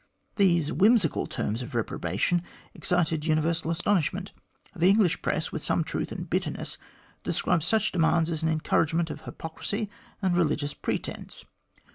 These 0.37 0.71
whimsical 0.73 1.27
terms 1.27 1.61
of 1.61 1.75
reprobation 1.75 2.41
excited 2.73 3.23
universal 3.27 3.69
astonishment. 3.69 4.31
The 4.75 4.89
English 4.89 5.21
Press, 5.21 5.51
with 5.51 5.61
some 5.63 5.83
truth 5.83 6.11
and 6.11 6.27
bitterness, 6.27 6.79
described 7.23 7.61
such 7.61 7.91
demands 7.91 8.31
as 8.31 8.41
an 8.41 8.49
encouragement 8.49 9.11
of 9.11 9.25
hypocrisy 9.25 9.91
and 10.19 10.35
religious 10.35 10.73
pretence. 10.73 11.45